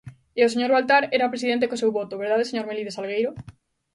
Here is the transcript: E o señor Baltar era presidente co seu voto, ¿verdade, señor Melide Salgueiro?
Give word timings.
E 0.39 0.41
o 0.47 0.51
señor 0.53 0.71
Baltar 0.75 1.03
era 1.17 1.31
presidente 1.33 1.69
co 1.69 1.81
seu 1.81 1.91
voto, 1.99 2.19
¿verdade, 2.23 2.47
señor 2.49 2.65
Melide 2.67 2.95
Salgueiro? 2.95 3.31